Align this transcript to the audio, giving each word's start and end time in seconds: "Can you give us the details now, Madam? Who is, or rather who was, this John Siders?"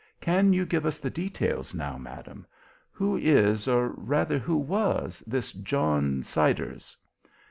"Can 0.19 0.51
you 0.51 0.65
give 0.65 0.87
us 0.87 0.97
the 0.97 1.11
details 1.11 1.75
now, 1.75 1.95
Madam? 1.99 2.47
Who 2.91 3.17
is, 3.17 3.67
or 3.67 3.89
rather 3.89 4.39
who 4.39 4.57
was, 4.57 5.19
this 5.27 5.51
John 5.51 6.23
Siders?" 6.23 6.97